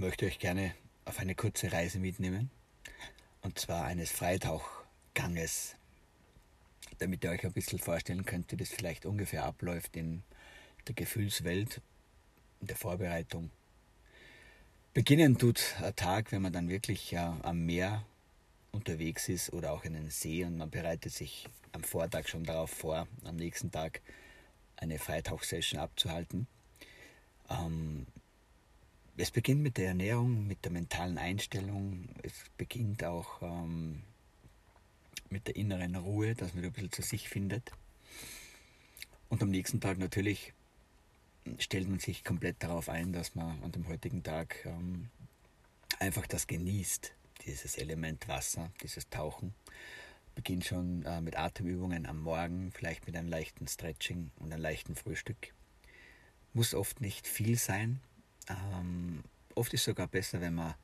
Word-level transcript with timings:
möchte 0.00 0.24
euch 0.24 0.38
gerne 0.38 0.74
auf 1.04 1.18
eine 1.18 1.34
kurze 1.34 1.70
Reise 1.72 1.98
mitnehmen. 1.98 2.50
Und 3.42 3.58
zwar 3.58 3.84
eines 3.84 4.10
Freitauchganges, 4.10 5.76
damit 6.98 7.22
ihr 7.22 7.30
euch 7.30 7.44
ein 7.44 7.52
bisschen 7.52 7.78
vorstellen 7.78 8.24
könnt, 8.24 8.50
wie 8.50 8.56
das 8.56 8.70
vielleicht 8.70 9.04
ungefähr 9.04 9.44
abläuft 9.44 9.96
in 9.96 10.22
der 10.88 10.94
Gefühlswelt, 10.94 11.82
in 12.62 12.68
der 12.68 12.76
Vorbereitung. 12.76 13.50
Beginnen 14.94 15.36
tut 15.38 15.76
ein 15.82 15.94
Tag, 15.96 16.32
wenn 16.32 16.42
man 16.42 16.52
dann 16.54 16.70
wirklich 16.70 17.16
am 17.18 17.66
Meer 17.66 18.02
unterwegs 18.72 19.28
ist 19.28 19.52
oder 19.52 19.72
auch 19.72 19.84
in 19.84 19.94
einem 19.94 20.10
See 20.10 20.44
und 20.44 20.56
man 20.56 20.70
bereitet 20.70 21.12
sich 21.12 21.46
am 21.72 21.84
Vortag 21.84 22.26
schon 22.26 22.44
darauf 22.44 22.70
vor, 22.70 23.06
am 23.24 23.36
nächsten 23.36 23.70
Tag 23.70 24.00
eine 24.76 24.98
Freitauchsession 24.98 25.78
abzuhalten. 25.78 26.46
Ähm, 27.50 28.06
es 29.20 29.30
beginnt 29.30 29.60
mit 29.60 29.76
der 29.76 29.88
Ernährung, 29.88 30.46
mit 30.46 30.64
der 30.64 30.72
mentalen 30.72 31.18
Einstellung. 31.18 32.08
Es 32.22 32.32
beginnt 32.56 33.04
auch 33.04 33.42
ähm, 33.42 34.02
mit 35.28 35.46
der 35.46 35.56
inneren 35.56 35.94
Ruhe, 35.94 36.34
dass 36.34 36.54
man 36.54 36.64
ein 36.64 36.72
bisschen 36.72 36.90
zu 36.90 37.02
sich 37.02 37.28
findet. 37.28 37.70
Und 39.28 39.42
am 39.42 39.50
nächsten 39.50 39.78
Tag 39.80 39.98
natürlich 39.98 40.54
stellt 41.58 41.88
man 41.88 41.98
sich 41.98 42.24
komplett 42.24 42.62
darauf 42.62 42.88
ein, 42.88 43.12
dass 43.12 43.34
man 43.34 43.62
an 43.62 43.72
dem 43.72 43.88
heutigen 43.88 44.22
Tag 44.22 44.64
ähm, 44.64 45.10
einfach 45.98 46.26
das 46.26 46.46
genießt, 46.46 47.12
dieses 47.46 47.76
Element 47.76 48.26
Wasser, 48.26 48.72
dieses 48.82 49.10
Tauchen. 49.10 49.54
Beginnt 50.34 50.64
schon 50.64 51.04
äh, 51.04 51.20
mit 51.20 51.36
Atemübungen 51.36 52.06
am 52.06 52.22
Morgen, 52.22 52.72
vielleicht 52.72 53.06
mit 53.06 53.16
einem 53.16 53.28
leichten 53.28 53.68
Stretching 53.68 54.30
und 54.38 54.50
einem 54.50 54.62
leichten 54.62 54.96
Frühstück. 54.96 55.52
Muss 56.54 56.74
oft 56.74 57.02
nicht 57.02 57.26
viel 57.28 57.58
sein, 57.58 58.00
ähm, 58.50 59.22
oft 59.54 59.72
ist 59.74 59.80
es 59.80 59.84
sogar 59.86 60.06
besser, 60.06 60.40
wenn 60.40 60.54
man 60.54 60.74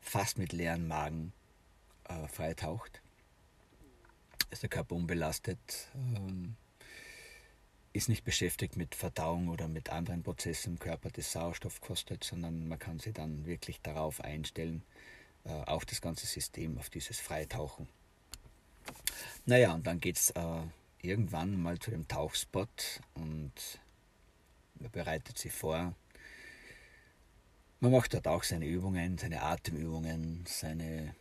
fast 0.00 0.38
mit 0.38 0.52
leeren 0.52 0.88
Magen 0.88 1.32
äh, 2.08 2.26
freitaucht. 2.28 3.00
Ist 4.50 4.62
der 4.62 4.70
Körper 4.70 4.94
unbelastet, 4.96 5.58
ähm, 5.94 6.56
ist 7.92 8.08
nicht 8.08 8.24
beschäftigt 8.24 8.76
mit 8.76 8.94
Verdauung 8.94 9.48
oder 9.48 9.68
mit 9.68 9.90
anderen 9.90 10.22
Prozessen 10.22 10.74
im 10.74 10.78
Körper, 10.78 11.10
das 11.10 11.32
Sauerstoff 11.32 11.80
kostet, 11.80 12.24
sondern 12.24 12.68
man 12.68 12.78
kann 12.78 12.98
sich 12.98 13.14
dann 13.14 13.46
wirklich 13.46 13.80
darauf 13.82 14.20
einstellen, 14.20 14.82
äh, 15.44 15.50
auf 15.50 15.84
das 15.84 16.00
ganze 16.00 16.26
System, 16.26 16.78
auf 16.78 16.90
dieses 16.90 17.20
Freitauchen. 17.20 17.88
Naja, 19.46 19.72
und 19.74 19.86
dann 19.86 20.00
geht 20.00 20.16
es 20.16 20.30
äh, 20.30 20.62
irgendwann 21.00 21.60
mal 21.60 21.78
zu 21.78 21.90
dem 21.90 22.08
Tauchspot 22.08 23.00
und 23.14 23.52
man 24.78 24.90
bereitet 24.90 25.38
sich 25.38 25.52
vor, 25.52 25.94
man 27.82 27.90
macht 27.90 28.14
dort 28.14 28.28
auch 28.28 28.44
seine 28.44 28.66
Übungen, 28.66 29.18
seine 29.18 29.42
Atemübungen, 29.42 30.44
seine 30.46 31.16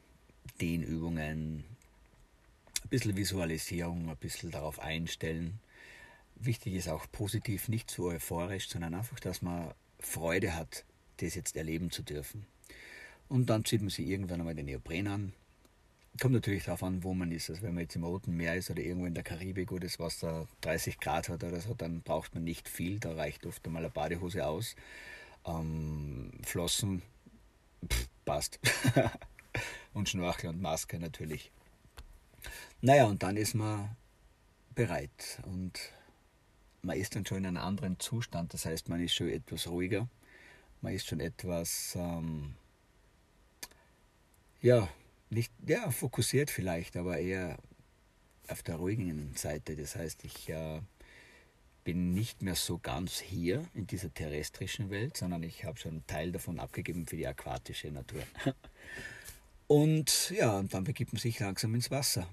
Dehnübungen, 0.61 1.63
ein 2.83 2.89
bisschen 2.89 3.17
Visualisierung, 3.17 4.07
ein 4.09 4.17
bisschen 4.17 4.51
darauf 4.51 4.79
einstellen. 4.79 5.59
Wichtig 6.35 6.75
ist 6.75 6.87
auch 6.87 7.07
positiv, 7.11 7.67
nicht 7.67 7.89
zu 7.89 8.05
euphorisch, 8.05 8.69
sondern 8.69 8.93
einfach, 8.93 9.19
dass 9.19 9.41
man 9.41 9.73
Freude 9.99 10.55
hat, 10.55 10.85
das 11.17 11.33
jetzt 11.33 11.55
erleben 11.55 11.89
zu 11.89 12.03
dürfen. 12.03 12.45
Und 13.27 13.49
dann 13.49 13.65
zieht 13.65 13.81
man 13.81 13.89
sich 13.89 14.07
irgendwann 14.07 14.41
einmal 14.41 14.53
den 14.53 14.67
Neopren 14.67 15.07
an. 15.07 15.33
Kommt 16.19 16.35
natürlich 16.35 16.65
darauf 16.65 16.83
an, 16.83 17.03
wo 17.03 17.15
man 17.15 17.31
ist. 17.31 17.49
Also 17.49 17.63
wenn 17.63 17.73
man 17.73 17.83
jetzt 17.83 17.95
im 17.95 18.03
Roten 18.03 18.37
Meer 18.37 18.55
ist 18.55 18.69
oder 18.69 18.83
irgendwo 18.83 19.07
in 19.07 19.15
der 19.15 19.23
Karibik, 19.23 19.71
wo 19.71 19.79
das 19.79 19.97
Wasser 19.97 20.47
30 20.61 20.99
Grad 20.99 21.27
hat 21.29 21.43
oder 21.43 21.59
so, 21.59 21.73
dann 21.73 22.01
braucht 22.01 22.35
man 22.35 22.43
nicht 22.43 22.69
viel. 22.69 22.99
Da 22.99 23.13
reicht 23.13 23.47
oft 23.47 23.65
einmal 23.65 23.83
eine 23.83 23.91
Badehose 23.91 24.45
aus. 24.45 24.75
Ähm, 25.45 26.31
Flossen, 26.43 27.01
pff, 27.87 28.07
passt. 28.25 28.59
und 29.93 30.09
Schnorchel 30.09 30.49
und 30.49 30.61
Maske 30.61 30.99
natürlich. 30.99 31.51
Naja, 32.81 33.05
und 33.05 33.23
dann 33.23 33.37
ist 33.37 33.53
man 33.53 33.95
bereit 34.73 35.39
und 35.45 35.79
man 36.81 36.97
ist 36.97 37.15
dann 37.15 37.25
schon 37.25 37.39
in 37.39 37.45
einem 37.45 37.57
anderen 37.57 37.99
Zustand. 37.99 38.53
Das 38.53 38.65
heißt, 38.65 38.89
man 38.89 39.01
ist 39.01 39.13
schon 39.13 39.29
etwas 39.29 39.67
ruhiger, 39.67 40.07
man 40.81 40.93
ist 40.93 41.07
schon 41.07 41.19
etwas, 41.19 41.95
ähm, 41.95 42.55
ja, 44.61 44.87
nicht, 45.29 45.53
ja, 45.65 45.91
fokussiert 45.91 46.49
vielleicht, 46.49 46.97
aber 46.97 47.17
eher 47.17 47.57
auf 48.47 48.63
der 48.63 48.75
ruhigen 48.75 49.33
Seite. 49.35 49.75
Das 49.75 49.95
heißt, 49.95 50.23
ich 50.23 50.49
äh, 50.49 50.81
bin 51.83 52.13
nicht 52.13 52.41
mehr 52.41 52.55
so 52.55 52.77
ganz 52.77 53.19
hier 53.19 53.65
in 53.73 53.87
dieser 53.87 54.13
terrestrischen 54.13 54.89
Welt, 54.89 55.17
sondern 55.17 55.43
ich 55.43 55.65
habe 55.65 55.77
schon 55.77 55.91
einen 55.91 56.07
Teil 56.07 56.31
davon 56.31 56.59
abgegeben 56.59 57.05
für 57.05 57.17
die 57.17 57.27
aquatische 57.27 57.91
Natur. 57.91 58.23
Und 59.67 60.31
ja, 60.31 60.57
und 60.57 60.73
dann 60.73 60.83
begibt 60.83 61.13
man 61.13 61.21
sich 61.21 61.39
langsam 61.39 61.73
ins 61.75 61.89
Wasser. 61.91 62.27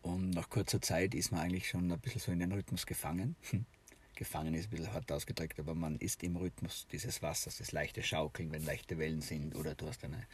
Und 0.00 0.30
nach 0.30 0.48
kurzer 0.48 0.80
Zeit 0.80 1.14
ist 1.14 1.32
man 1.32 1.42
eigentlich 1.42 1.68
schon 1.68 1.92
ein 1.92 2.00
bisschen 2.00 2.22
so 2.22 2.32
in 2.32 2.38
den 2.38 2.50
Rhythmus 2.50 2.86
gefangen. 2.86 3.36
gefangen 4.18 4.54
ist 4.54 4.66
ein 4.66 4.70
bisschen 4.70 4.92
hart 4.92 5.12
ausgedrückt, 5.12 5.60
aber 5.60 5.74
man 5.74 5.96
ist 5.96 6.22
im 6.22 6.36
Rhythmus 6.36 6.86
dieses 6.90 7.20
Wassers, 7.20 7.58
das 7.58 7.72
leichte 7.72 8.02
Schaukeln, 8.02 8.50
wenn 8.52 8.64
leichte 8.64 8.96
Wellen 8.96 9.20
sind, 9.20 9.54
oder 9.54 9.74
du 9.74 9.86
hast 9.86 10.02
eine 10.02 10.26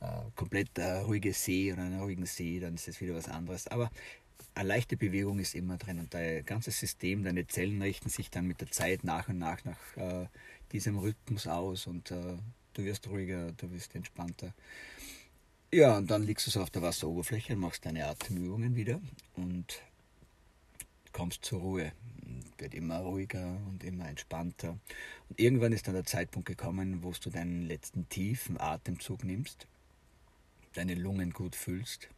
äh, 0.00 0.30
komplett 0.34 0.76
äh, 0.78 1.00
ruhige 1.00 1.32
See 1.32 1.72
oder 1.72 1.82
einen 1.82 2.00
ruhigen 2.00 2.26
See, 2.26 2.60
dann 2.60 2.74
ist 2.74 2.88
es 2.88 3.00
wieder 3.00 3.14
was 3.14 3.28
anderes. 3.28 3.68
Aber 3.68 3.90
eine 4.60 4.68
leichte 4.68 4.98
Bewegung 4.98 5.38
ist 5.38 5.54
immer 5.54 5.78
drin 5.78 5.98
und 5.98 6.12
dein 6.12 6.44
ganzes 6.44 6.78
System, 6.78 7.24
deine 7.24 7.46
Zellen 7.46 7.80
richten 7.80 8.10
sich 8.10 8.30
dann 8.30 8.46
mit 8.46 8.60
der 8.60 8.70
Zeit 8.70 9.04
nach 9.04 9.26
und 9.28 9.38
nach 9.38 9.64
nach 9.64 9.96
äh, 9.96 10.26
diesem 10.72 10.98
Rhythmus 10.98 11.46
aus 11.46 11.86
und 11.86 12.10
äh, 12.10 12.36
du 12.74 12.84
wirst 12.84 13.08
ruhiger, 13.08 13.52
du 13.52 13.70
wirst 13.72 13.94
entspannter. 13.94 14.52
Ja, 15.72 15.96
und 15.96 16.10
dann 16.10 16.24
liegst 16.24 16.46
du 16.46 16.50
so 16.50 16.60
auf 16.60 16.68
der 16.68 16.82
Wasseroberfläche 16.82 17.54
und 17.54 17.60
machst 17.60 17.86
deine 17.86 18.06
Atemübungen 18.06 18.76
wieder 18.76 19.00
und 19.34 19.80
kommst 21.12 21.42
zur 21.42 21.60
Ruhe. 21.60 21.92
Wird 22.58 22.74
immer 22.74 22.98
ruhiger 22.98 23.56
und 23.70 23.82
immer 23.82 24.10
entspannter. 24.10 24.78
Und 25.30 25.40
irgendwann 25.40 25.72
ist 25.72 25.86
dann 25.86 25.94
der 25.94 26.04
Zeitpunkt 26.04 26.46
gekommen, 26.46 27.02
wo 27.02 27.12
du 27.12 27.30
deinen 27.30 27.62
letzten 27.62 28.10
tiefen 28.10 28.60
Atemzug 28.60 29.24
nimmst, 29.24 29.66
deine 30.74 30.96
Lungen 30.96 31.32
gut 31.32 31.56
fühlst 31.56 32.10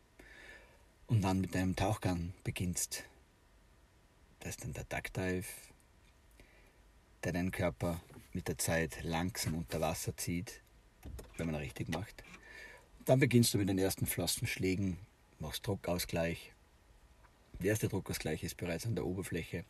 und 1.13 1.21
dann 1.21 1.43
mit 1.43 1.55
deinem 1.55 1.77
Tauchgang 1.77 2.33
beginnst. 2.43 3.05
Das 4.41 4.53
ist 4.53 4.65
dann 4.65 4.73
der 4.73 4.85
Duckdive, 4.85 5.45
der 7.23 7.33
deinen 7.33 7.51
Körper 7.51 8.01
mit 8.33 8.49
der 8.49 8.57
Zeit 8.57 8.97
langsam 9.03 9.55
unter 9.55 9.79
Wasser 9.83 10.17
zieht, 10.17 10.63
wenn 11.37 11.49
man 11.49 11.57
richtig 11.57 11.91
macht. 11.91 12.25
Und 12.99 13.11
dann 13.11 13.21
beginnst 13.21 13.53
du 13.53 13.59
mit 13.59 13.69
den 13.69 13.79
ersten 13.79 14.07
Flossenschlägen, 14.07 14.97
machst 15.39 15.67
Druckausgleich. 15.67 16.53
Der 17.61 17.69
erste 17.69 17.89
Druckausgleich 17.91 18.43
ist 18.43 18.57
bereits 18.57 18.87
an 18.87 18.95
der 18.95 19.05
Oberfläche, 19.05 19.67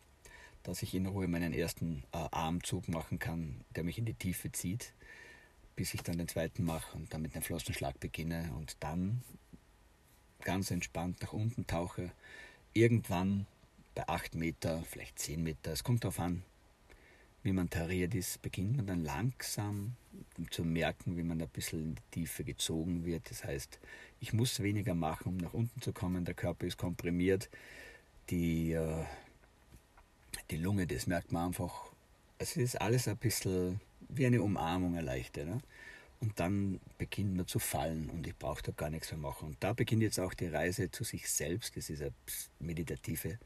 dass 0.63 0.81
ich 0.81 0.95
in 0.95 1.07
Ruhe 1.07 1.27
meinen 1.27 1.51
ersten 1.51 2.05
äh, 2.13 2.19
Armzug 2.31 2.87
machen 2.87 3.19
kann, 3.19 3.65
der 3.75 3.83
mich 3.83 3.97
in 3.97 4.05
die 4.05 4.13
Tiefe 4.13 4.49
zieht, 4.53 4.93
bis 5.75 5.93
ich 5.93 6.03
dann 6.03 6.17
den 6.17 6.29
zweiten 6.29 6.63
mache 6.63 6.95
und 6.95 7.13
dann 7.13 7.21
mit 7.21 7.35
dem 7.35 7.41
Flossenschlag 7.41 7.99
beginne 7.99 8.53
und 8.55 8.77
dann 8.79 9.23
ganz 10.43 10.71
entspannt 10.71 11.21
nach 11.21 11.33
unten 11.33 11.67
tauche, 11.67 12.11
irgendwann 12.73 13.45
bei 13.95 14.07
8 14.07 14.35
Meter, 14.35 14.83
vielleicht 14.89 15.19
10 15.19 15.43
Meter, 15.43 15.71
es 15.71 15.83
kommt 15.83 16.03
darauf 16.03 16.19
an, 16.19 16.43
wie 17.43 17.51
man 17.51 17.69
tariert 17.69 18.15
ist, 18.15 18.41
beginnt 18.41 18.77
man 18.77 18.87
dann 18.87 19.03
langsam 19.03 19.95
zu 20.49 20.63
merken, 20.63 21.17
wie 21.17 21.23
man 21.23 21.41
ein 21.41 21.49
bisschen 21.49 21.81
in 21.81 21.95
die 21.95 22.19
Tiefe 22.21 22.43
gezogen 22.43 23.05
wird. 23.05 23.29
Das 23.29 23.43
heißt, 23.43 23.79
ich 24.21 24.31
muss 24.31 24.61
weniger 24.61 24.95
machen, 24.95 25.33
um 25.33 25.37
nach 25.37 25.53
unten 25.53 25.81
zu 25.81 25.91
kommen. 25.91 26.23
Der 26.23 26.33
Körper 26.35 26.65
ist 26.65 26.77
komprimiert. 26.77 27.49
Die, 28.29 28.71
äh, 28.71 29.03
die 30.49 30.57
Lunge, 30.57 30.87
das 30.87 31.07
merkt 31.07 31.31
man 31.33 31.47
einfach. 31.47 31.91
Es 32.37 32.55
ist 32.55 32.79
alles 32.79 33.07
ein 33.07 33.17
bisschen 33.17 33.81
wie 34.07 34.25
eine 34.25 34.41
Umarmung 34.41 34.95
erleichtert. 34.95 35.47
Ne? 35.47 35.61
Und 36.23 36.39
dann 36.39 36.79
beginnt 36.97 37.35
man 37.35 37.47
zu 37.47 37.59
fallen 37.59 38.09
und 38.09 38.25
ich 38.25 38.37
brauche 38.37 38.63
da 38.63 38.71
gar 38.71 38.89
nichts 38.89 39.11
mehr 39.11 39.19
machen. 39.19 39.49
Und 39.49 39.57
da 39.59 39.73
beginnt 39.73 40.03
jetzt 40.03 40.21
auch 40.21 40.33
die 40.33 40.47
Reise 40.47 40.89
zu 40.89 41.03
sich 41.03 41.29
selbst. 41.29 41.75
Das 41.75 41.89
ist 41.89 42.01
eine 42.01 42.13
meditative 42.59 43.39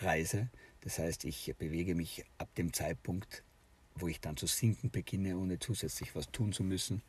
Reise. 0.00 0.48
Das 0.80 0.98
heißt, 0.98 1.24
ich 1.24 1.54
bewege 1.56 1.94
mich 1.94 2.24
ab 2.38 2.52
dem 2.56 2.72
Zeitpunkt, 2.72 3.44
wo 3.94 4.08
ich 4.08 4.20
dann 4.20 4.36
zu 4.36 4.48
sinken 4.48 4.90
beginne, 4.90 5.38
ohne 5.38 5.60
zusätzlich 5.60 6.16
was 6.16 6.28
tun 6.32 6.52
zu 6.52 6.64
müssen, 6.64 7.00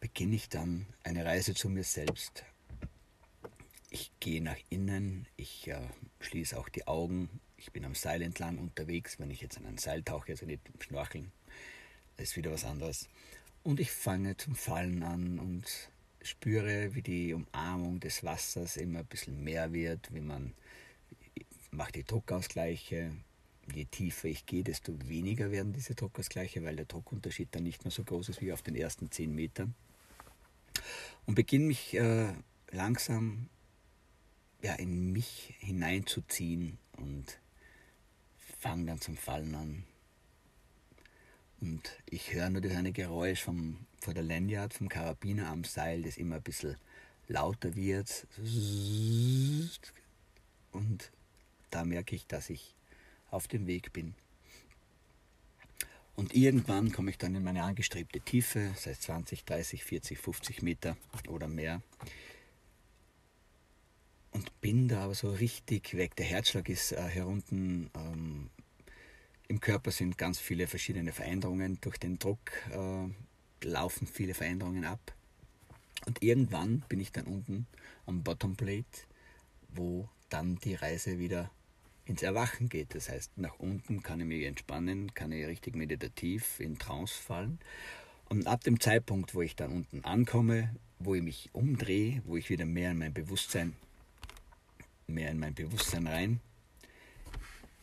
beginne 0.00 0.34
ich 0.34 0.48
dann 0.48 0.86
eine 1.04 1.24
Reise 1.24 1.54
zu 1.54 1.68
mir 1.68 1.84
selbst. 1.84 2.44
Ich 3.90 4.10
gehe 4.18 4.42
nach 4.42 4.58
innen, 4.70 5.28
ich 5.36 5.68
äh, 5.68 5.86
schließe 6.18 6.58
auch 6.58 6.68
die 6.68 6.88
Augen, 6.88 7.28
ich 7.56 7.70
bin 7.70 7.84
am 7.84 7.94
Seil 7.94 8.22
entlang 8.22 8.58
unterwegs, 8.58 9.20
wenn 9.20 9.30
ich 9.30 9.40
jetzt 9.40 9.58
an 9.58 9.66
ein 9.66 9.78
Seil 9.78 10.02
tauche, 10.02 10.32
also 10.32 10.46
nicht 10.46 10.62
Schnorcheln, 10.80 11.30
ist 12.16 12.36
wieder 12.36 12.50
was 12.50 12.64
anderes. 12.64 13.08
Und 13.62 13.78
ich 13.78 13.92
fange 13.92 14.36
zum 14.36 14.56
Fallen 14.56 15.02
an 15.02 15.38
und 15.38 15.64
spüre, 16.20 16.94
wie 16.94 17.02
die 17.02 17.32
Umarmung 17.32 18.00
des 18.00 18.24
Wassers 18.24 18.76
immer 18.76 19.00
ein 19.00 19.06
bisschen 19.06 19.42
mehr 19.42 19.72
wird, 19.72 20.12
wie 20.12 20.20
man 20.20 20.52
macht 21.70 21.94
die 21.94 22.04
Druckausgleiche, 22.04 23.12
je 23.72 23.84
tiefer 23.86 24.28
ich 24.28 24.46
gehe, 24.46 24.64
desto 24.64 24.92
weniger 25.08 25.50
werden 25.50 25.72
diese 25.72 25.94
Druckausgleiche, 25.94 26.62
weil 26.64 26.76
der 26.76 26.84
Druckunterschied 26.84 27.48
dann 27.52 27.62
nicht 27.62 27.84
mehr 27.84 27.92
so 27.92 28.04
groß 28.04 28.28
ist 28.30 28.40
wie 28.40 28.52
auf 28.52 28.62
den 28.62 28.74
ersten 28.74 29.10
10 29.10 29.34
Metern. 29.34 29.74
Und 31.24 31.36
beginne 31.36 31.66
mich 31.66 31.94
äh, 31.94 32.32
langsam 32.72 33.48
ja, 34.62 34.74
in 34.74 35.12
mich 35.12 35.54
hineinzuziehen 35.58 36.78
und 36.96 37.38
fange 38.58 38.86
dann 38.86 39.00
zum 39.00 39.16
Fallen 39.16 39.54
an. 39.54 39.84
Und 41.62 41.96
ich 42.10 42.34
höre 42.34 42.50
nur 42.50 42.60
das 42.60 42.72
eine 42.72 42.90
Geräusch 42.90 43.40
vom, 43.40 43.86
von 44.00 44.14
der 44.14 44.24
Lanyard, 44.24 44.74
vom 44.74 44.88
Karabiner 44.88 45.48
am 45.48 45.62
Seil, 45.62 46.02
das 46.02 46.16
immer 46.16 46.36
ein 46.36 46.42
bisschen 46.42 46.76
lauter 47.28 47.76
wird. 47.76 48.26
Und 50.72 51.12
da 51.70 51.84
merke 51.84 52.16
ich, 52.16 52.26
dass 52.26 52.50
ich 52.50 52.74
auf 53.30 53.46
dem 53.46 53.68
Weg 53.68 53.92
bin. 53.92 54.14
Und 56.16 56.34
irgendwann 56.34 56.90
komme 56.90 57.10
ich 57.10 57.18
dann 57.18 57.36
in 57.36 57.44
meine 57.44 57.62
angestrebte 57.62 58.20
Tiefe, 58.20 58.70
das 58.74 58.86
heißt 58.86 59.02
20, 59.02 59.44
30, 59.44 59.84
40, 59.84 60.18
50 60.18 60.62
Meter 60.62 60.96
oder 61.28 61.46
mehr. 61.46 61.80
Und 64.32 64.60
bin 64.60 64.88
da 64.88 65.04
aber 65.04 65.14
so 65.14 65.30
richtig 65.30 65.96
weg. 65.96 66.16
Der 66.16 66.26
Herzschlag 66.26 66.68
ist 66.68 66.90
äh, 66.90 67.02
herunten. 67.02 67.88
Ähm, 67.94 68.50
Im 69.52 69.60
Körper 69.60 69.90
sind 69.90 70.16
ganz 70.16 70.38
viele 70.38 70.66
verschiedene 70.66 71.12
Veränderungen. 71.12 71.76
Durch 71.82 71.98
den 71.98 72.18
Druck 72.18 72.38
äh, 72.70 73.66
laufen 73.66 74.06
viele 74.06 74.32
Veränderungen 74.32 74.86
ab. 74.86 75.12
Und 76.06 76.22
irgendwann 76.22 76.82
bin 76.88 77.00
ich 77.00 77.12
dann 77.12 77.26
unten 77.26 77.66
am 78.06 78.22
Bottom 78.22 78.56
Plate, 78.56 78.86
wo 79.68 80.08
dann 80.30 80.56
die 80.56 80.74
Reise 80.74 81.18
wieder 81.18 81.50
ins 82.06 82.22
Erwachen 82.22 82.70
geht. 82.70 82.94
Das 82.94 83.10
heißt, 83.10 83.36
nach 83.36 83.58
unten 83.58 84.02
kann 84.02 84.20
ich 84.20 84.26
mich 84.26 84.44
entspannen, 84.46 85.12
kann 85.12 85.32
ich 85.32 85.46
richtig 85.46 85.76
meditativ 85.76 86.58
in 86.58 86.78
Trance 86.78 87.12
fallen. 87.12 87.58
Und 88.30 88.46
ab 88.46 88.64
dem 88.64 88.80
Zeitpunkt, 88.80 89.34
wo 89.34 89.42
ich 89.42 89.54
dann 89.54 89.70
unten 89.70 90.02
ankomme, 90.02 90.74
wo 90.98 91.14
ich 91.14 91.22
mich 91.22 91.50
umdrehe, 91.52 92.22
wo 92.24 92.38
ich 92.38 92.48
wieder 92.48 92.64
mehr 92.64 92.92
in 92.92 92.96
mein 92.96 93.12
Bewusstsein, 93.12 93.76
mehr 95.06 95.30
in 95.30 95.38
mein 95.38 95.52
Bewusstsein 95.52 96.06
rein, 96.06 96.40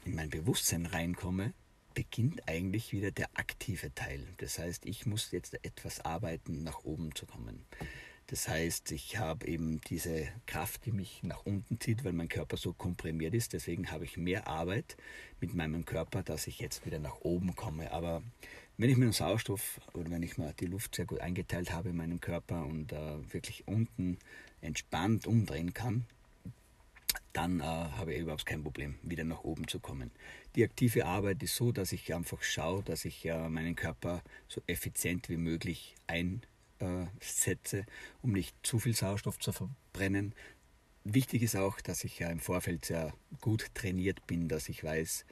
in 0.06 0.16
mein 0.16 0.32
Bewusstsein 0.32 0.88
reinkomme, 0.88 1.54
beginnt 2.00 2.48
eigentlich 2.48 2.94
wieder 2.94 3.12
der 3.12 3.28
aktive 3.34 3.94
Teil. 3.94 4.26
Das 4.38 4.58
heißt, 4.58 4.86
ich 4.86 5.06
muss 5.06 5.32
jetzt 5.32 5.54
etwas 5.66 6.00
arbeiten, 6.00 6.64
nach 6.64 6.86
oben 6.86 7.14
zu 7.14 7.26
kommen. 7.26 7.66
Das 8.28 8.48
heißt, 8.48 8.94
ich 8.94 9.18
habe 9.18 9.46
eben 9.46 9.82
diese 9.82 10.30
Kraft, 10.46 10.86
die 10.86 10.94
mich 10.94 11.24
nach 11.24 11.46
unten 11.46 11.78
zieht, 11.78 12.06
weil 12.06 12.14
mein 12.14 12.30
Körper 12.30 12.56
so 12.56 12.72
komprimiert 12.72 13.34
ist. 13.34 13.52
Deswegen 13.52 13.92
habe 13.92 14.06
ich 14.06 14.16
mehr 14.16 14.48
Arbeit 14.48 14.96
mit 15.42 15.54
meinem 15.54 15.84
Körper, 15.84 16.24
dass 16.24 16.48
ich 16.48 16.60
jetzt 16.60 16.86
wieder 16.86 17.00
nach 17.00 17.20
oben 17.20 17.54
komme. 17.58 17.92
Aber 17.92 18.24
wenn 18.78 18.90
ich 18.90 18.96
mir 18.96 19.08
den 19.08 19.12
Sauerstoff 19.12 19.82
oder 19.92 20.10
wenn 20.10 20.24
ich 20.24 20.38
mir 20.38 20.54
die 20.54 20.68
Luft 20.68 20.96
sehr 20.96 21.06
gut 21.06 21.20
eingeteilt 21.20 21.74
habe 21.74 21.90
in 21.90 21.98
meinem 21.98 22.22
Körper 22.22 22.66
und 22.66 22.94
äh, 22.94 23.34
wirklich 23.34 23.68
unten 23.68 24.20
entspannt 24.62 25.28
umdrehen 25.28 25.74
kann, 25.74 26.06
dann 27.34 27.60
äh, 27.60 27.64
habe 27.64 28.14
ich 28.14 28.22
überhaupt 28.22 28.46
kein 28.46 28.64
Problem, 28.64 28.96
wieder 29.04 29.24
nach 29.24 29.44
oben 29.44 29.68
zu 29.68 29.80
kommen. 29.80 30.12
Die 30.56 30.64
aktive 30.64 31.06
Arbeit 31.06 31.44
ist 31.44 31.56
so, 31.56 31.72
dass 31.72 31.92
ich 31.92 32.14
einfach 32.14 32.42
schaue, 32.42 32.84
dass 32.84 33.06
ich 33.06 33.26
äh, 33.26 33.50
meinen 33.50 33.76
Körper 33.76 34.24
so 34.48 34.62
effizient 34.68 35.30
wie 35.30 35.38
möglich 35.38 35.96
ein 36.08 36.42
äh, 36.80 37.06
um 38.22 38.32
nicht 38.32 38.56
zu 38.64 38.80
viel 38.80 38.96
Sauerstoff 38.96 39.40
zu 39.40 39.52
verbrennen. 39.52 40.34
Wichtig 41.04 41.42
ist 41.42 41.56
auch, 41.56 41.82
dass 41.82 42.04
ich 42.04 42.20
ja 42.20 42.30
im 42.30 42.40
Vorfeld 42.40 42.86
sehr 42.86 43.14
gut 43.42 43.74
trainiert 43.74 44.26
bin, 44.28 44.48
dass 44.48 44.70
ich 44.70 44.84
weiß, 44.84 45.26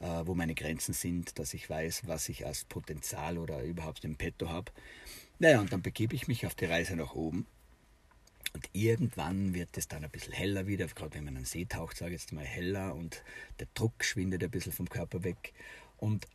äh, 0.00 0.22
wo 0.24 0.34
meine 0.34 0.54
Grenzen 0.54 0.92
sind, 0.92 1.38
dass 1.38 1.54
ich 1.54 1.68
weiß, 1.68 2.02
was 2.06 2.28
ich 2.28 2.46
als 2.46 2.64
Potenzial 2.64 3.38
oder 3.38 3.62
überhaupt 3.62 4.04
im 4.04 4.16
Petto 4.16 4.48
habe. 4.48 4.70
Naja, 5.38 5.60
und 5.60 5.72
dann 5.72 5.82
begebe 5.82 6.14
ich 6.14 6.28
mich 6.28 6.46
auf 6.46 6.54
die 6.54 6.66
Reise 6.66 6.94
nach 6.94 7.14
oben. 7.14 7.46
Und 8.54 8.70
irgendwann 8.72 9.52
wird 9.52 9.76
es 9.76 9.88
dann 9.88 10.04
ein 10.04 10.10
bisschen 10.10 10.32
heller 10.32 10.66
wieder, 10.68 10.86
gerade 10.86 11.14
wenn 11.14 11.24
man 11.24 11.36
einen 11.36 11.44
See 11.44 11.64
taucht, 11.64 11.96
sage 11.96 12.14
ich 12.14 12.22
jetzt 12.22 12.32
mal 12.32 12.44
heller 12.44 12.94
und 12.94 13.22
der 13.58 13.66
Druck 13.74 14.04
schwindet 14.04 14.44
ein 14.44 14.50
bisschen 14.50 14.72
vom 14.72 14.88
Körper 14.88 15.24
weg. 15.24 15.52
Und 15.98 16.28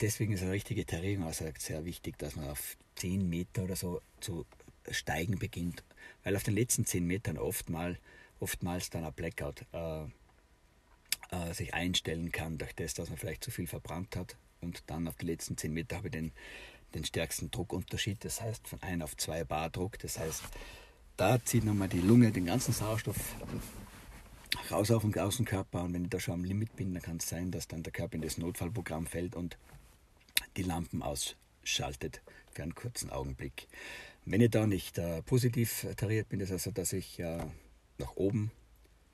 deswegen 0.00 0.32
ist 0.32 0.42
eine 0.42 0.52
richtige 0.52 0.86
Terrain 0.86 1.24
sehr 1.58 1.84
wichtig, 1.84 2.18
dass 2.18 2.34
man 2.34 2.48
auf 2.48 2.76
10 2.96 3.28
Meter 3.28 3.64
oder 3.64 3.76
so 3.76 4.00
zu 4.20 4.46
steigen 4.90 5.38
beginnt. 5.38 5.84
Weil 6.24 6.34
auf 6.34 6.42
den 6.42 6.54
letzten 6.54 6.86
10 6.86 7.06
Metern 7.06 7.36
oftmal, 7.36 7.98
oftmals 8.40 8.88
dann 8.88 9.04
ein 9.04 9.12
Blackout 9.12 9.66
äh, 9.72 10.04
äh, 11.30 11.52
sich 11.52 11.74
einstellen 11.74 12.32
kann, 12.32 12.56
durch 12.56 12.74
das, 12.74 12.94
dass 12.94 13.10
man 13.10 13.18
vielleicht 13.18 13.44
zu 13.44 13.50
viel 13.50 13.66
verbrannt 13.66 14.16
hat. 14.16 14.36
Und 14.62 14.82
dann 14.86 15.06
auf 15.08 15.16
die 15.16 15.26
letzten 15.26 15.58
10 15.58 15.74
Meter 15.74 15.96
habe 15.96 16.08
ich 16.08 16.12
den, 16.12 16.32
den 16.94 17.04
stärksten 17.04 17.50
Druckunterschied, 17.50 18.24
das 18.24 18.40
heißt 18.40 18.66
von 18.66 18.82
1 18.82 19.02
auf 19.02 19.16
2 19.16 19.44
Bar 19.44 19.68
Druck. 19.68 19.98
Das 19.98 20.18
heißt, 20.18 20.42
da 21.16 21.42
zieht 21.42 21.64
nochmal 21.64 21.88
die 21.88 22.00
Lunge 22.00 22.30
den 22.30 22.46
ganzen 22.46 22.72
Sauerstoff 22.72 23.16
raus 24.70 24.90
auf 24.90 25.02
den 25.02 25.18
Außenkörper. 25.18 25.82
Und 25.82 25.94
wenn 25.94 26.04
ich 26.04 26.10
da 26.10 26.20
schon 26.20 26.34
am 26.34 26.44
Limit 26.44 26.76
bin, 26.76 26.92
dann 26.92 27.02
kann 27.02 27.16
es 27.16 27.28
sein, 27.28 27.50
dass 27.50 27.68
dann 27.68 27.82
der 27.82 27.92
Körper 27.92 28.16
in 28.16 28.22
das 28.22 28.38
Notfallprogramm 28.38 29.06
fällt 29.06 29.34
und 29.34 29.56
die 30.56 30.62
Lampen 30.62 31.02
ausschaltet 31.02 32.22
für 32.52 32.62
einen 32.62 32.74
kurzen 32.74 33.10
Augenblick. 33.10 33.66
Wenn 34.24 34.40
ich 34.40 34.50
da 34.50 34.66
nicht 34.66 34.98
äh, 34.98 35.22
positiv 35.22 35.86
tariert 35.96 36.28
bin, 36.28 36.40
das 36.40 36.50
also, 36.50 36.70
dass 36.70 36.92
ich 36.92 37.18
äh, 37.20 37.44
nach 37.98 38.16
oben 38.16 38.50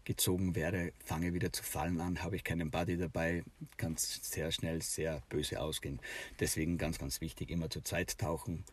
gezogen 0.05 0.56
werde, 0.56 0.93
fange 1.05 1.32
wieder 1.34 1.52
zu 1.52 1.62
fallen 1.62 2.00
an, 2.00 2.22
habe 2.22 2.34
ich 2.34 2.43
keinen 2.43 2.72
Buddy 2.72 2.96
dabei, 2.96 3.44
kann 3.76 3.93
es 3.93 4.20
sehr 4.22 4.50
schnell 4.50 4.82
sehr 4.82 5.22
böse 5.28 5.60
ausgehen. 5.60 6.00
Deswegen 6.40 6.78
ganz, 6.78 6.98
ganz 6.98 7.20
wichtig, 7.20 7.50
immer 7.50 7.70
zu 7.70 7.82
zweit 7.82 8.19
tauchen, 8.19 8.64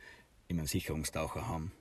immer 0.47 0.61
einen 0.61 0.67
Sicherungstaucher 0.67 1.47
haben 1.47 1.71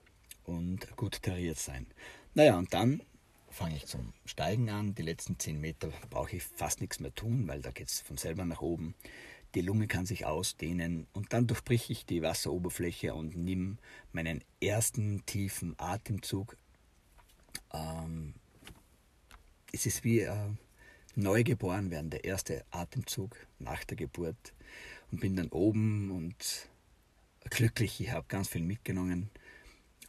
und 0.45 0.95
gut 0.95 1.21
tariert 1.21 1.57
sein. 1.57 1.87
Naja, 2.33 2.57
und 2.57 2.73
dann 2.73 3.01
fange 3.49 3.75
ich 3.75 3.85
zum 3.85 4.13
Steigen 4.25 4.69
an. 4.69 4.95
Die 4.95 5.01
letzten 5.01 5.39
10 5.39 5.59
Meter 5.59 5.89
brauche 6.09 6.35
ich 6.35 6.43
fast 6.43 6.81
nichts 6.81 6.99
mehr 6.99 7.13
tun, 7.13 7.47
weil 7.47 7.61
da 7.61 7.71
geht 7.71 7.87
es 7.87 8.01
von 8.01 8.17
selber 8.17 8.45
nach 8.45 8.61
oben 8.61 8.95
die 9.55 9.61
Lunge 9.61 9.87
kann 9.87 10.05
sich 10.05 10.25
ausdehnen 10.25 11.07
und 11.13 11.33
dann 11.33 11.47
durchbrich 11.47 11.89
ich 11.89 12.05
die 12.05 12.21
Wasseroberfläche 12.21 13.13
und 13.13 13.35
nimm 13.35 13.77
meinen 14.11 14.43
ersten 14.61 15.25
tiefen 15.25 15.75
Atemzug. 15.77 16.55
Ähm, 17.73 18.35
es 19.71 19.85
ist 19.85 20.03
wie 20.03 20.19
äh, 20.21 20.49
neugeboren 21.15 21.89
werden, 21.89 22.11
der 22.11 22.25
erste 22.25 22.63
Atemzug 22.71 23.35
nach 23.57 23.83
der 23.83 23.97
Geburt 23.97 24.53
und 25.11 25.19
bin 25.19 25.35
dann 25.35 25.49
oben 25.49 26.11
und 26.11 26.69
glücklich. 27.49 27.99
Ich 28.01 28.11
habe 28.11 28.27
ganz 28.27 28.49
viel 28.49 28.63
mitgenommen. 28.63 29.31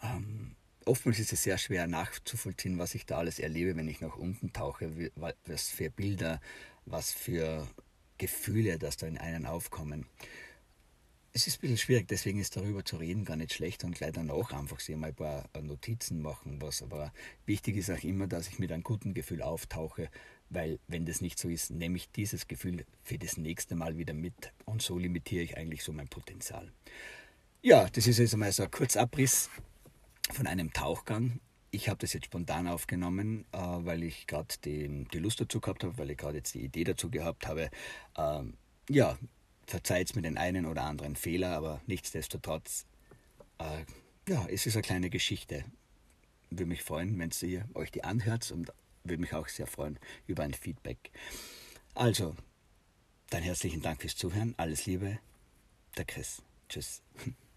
Ähm, 0.03 0.57
oftmals 0.85 1.19
ist 1.19 1.33
es 1.33 1.43
sehr 1.43 1.59
schwer 1.59 1.87
nachzuvollziehen, 1.87 2.79
was 2.79 2.95
ich 2.95 3.07
da 3.07 3.19
alles 3.19 3.39
erlebe, 3.39 3.77
wenn 3.77 3.89
ich 3.89 4.01
nach 4.01 4.17
unten 4.17 4.53
tauche, 4.53 5.11
was 5.15 5.69
für 5.69 5.91
Bilder, 5.91 6.41
was 6.87 7.13
für 7.13 7.69
Gefühle, 8.19 8.79
dass 8.79 8.97
da 8.97 9.07
in 9.07 9.19
einen 9.19 9.47
aufkommen. 9.47 10.07
Es 11.33 11.47
ist 11.47 11.59
ein 11.59 11.61
bisschen 11.61 11.79
schwierig, 11.79 12.09
deswegen 12.09 12.41
ist 12.41 12.57
darüber 12.57 12.85
zu 12.85 12.97
reden 12.97 13.25
gar 13.25 13.37
nicht 13.37 13.53
schlecht 13.53 13.85
und 13.85 13.95
gleich 13.95 14.13
danach 14.13 14.53
einfach 14.53 14.81
sich 14.81 14.97
mal 14.97 15.09
ein 15.09 15.15
paar 15.15 15.49
Notizen 15.63 16.21
machen, 16.23 16.61
was. 16.61 16.83
Aber 16.83 17.13
wichtig 17.47 17.77
ist 17.77 17.89
auch 17.89 18.03
immer, 18.03 18.27
dass 18.27 18.49
ich 18.49 18.59
mit 18.59 18.73
einem 18.73 18.83
guten 18.83 19.15
Gefühl 19.15 19.41
auftauche, 19.41 20.11
weil 20.49 20.81
wenn 20.89 21.07
das 21.07 21.21
nicht 21.21 21.39
so 21.39 21.49
ist, 21.49 21.71
nehme 21.71 21.97
ich 21.97 22.11
dieses 22.11 22.49
Gefühl 22.49 22.85
für 23.05 23.17
das 23.17 23.37
nächste 23.37 23.77
Mal 23.77 23.97
wieder 23.97 24.13
mit 24.13 24.53
und 24.65 24.83
so 24.83 24.99
limitiere 24.99 25.45
ich 25.45 25.57
eigentlich 25.57 25.85
so 25.85 25.93
mein 25.93 26.09
Potenzial. 26.09 26.73
Ja, 27.63 27.89
das 27.89 28.09
ist 28.09 28.19
jetzt 28.19 28.35
einmal 28.35 28.51
so 28.51 28.65
ein 28.65 28.71
Kurzabriss 28.71 29.49
von 30.33 30.47
einem 30.47 30.73
Tauchgang 30.73 31.41
ich 31.71 31.89
habe 31.89 31.99
das 31.99 32.13
jetzt 32.13 32.27
spontan 32.27 32.67
aufgenommen, 32.67 33.45
äh, 33.53 33.59
weil 33.59 34.03
ich 34.03 34.27
gerade 34.27 34.55
die 34.65 35.19
Lust 35.19 35.41
dazu 35.41 35.61
gehabt 35.61 35.85
habe, 35.85 35.97
weil 35.99 36.11
ich 36.11 36.19
gerade 36.19 36.39
jetzt 36.39 36.55
die 36.55 36.65
Idee 36.65 36.85
dazu 36.85 37.11
gehabt 37.11 37.47
habe. 37.47 37.71
Ähm, 38.17 38.55
ja, 38.89 39.19
verzeiht 39.67 40.15
mir 40.17 40.23
den 40.23 40.37
einen 40.37 40.67
oder 40.67 40.83
anderen 40.83 41.17
Fehler, 41.17 41.57
aber 41.57 41.81
nichtsdestotrotz, 41.87 42.87
äh, 43.59 43.85
ja, 44.29 44.47
es 44.49 44.67
ist 44.67 44.75
eine 44.75 44.83
kleine 44.83 45.11
Geschichte. 45.11 45.65
Würde 46.51 46.67
mich 46.67 46.83
freuen, 46.83 47.19
wenn 47.19 47.31
ihr 47.43 47.69
euch 47.75 47.93
die 47.93 48.03
anhört 48.03 48.51
und 48.51 48.73
würde 49.05 49.21
mich 49.21 49.33
auch 49.33 49.49
sehr 49.49 49.67
freuen 49.67 49.99
über 50.27 50.43
ein 50.43 50.55
Feedback. 50.55 50.99
Also, 51.95 52.35
dann 53.31 53.43
herzlichen 53.43 53.83
Dank 53.83 54.01
fürs 54.01 54.17
Zuhören. 54.17 54.55
Alles 54.57 54.87
Liebe, 54.87 55.19
der 55.97 56.05
Chris. 56.05 56.43
Tschüss. 56.69 57.03